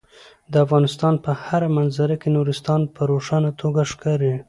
[0.51, 4.33] د افغانستان په هره منظره کې نورستان په روښانه توګه ښکاري.